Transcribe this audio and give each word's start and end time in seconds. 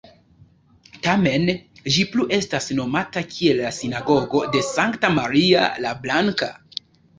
Tamen 1.07 1.45
ĝi 1.95 2.05
plu 2.13 2.25
estas 2.39 2.71
nomata 2.79 3.23
kiel 3.35 3.61
la 3.67 3.75
"Sinagogo 3.81 4.43
de 4.57 4.65
Sankta 4.73 5.15
Maria 5.21 5.71
la 5.87 5.95
Blanka". 6.03 6.53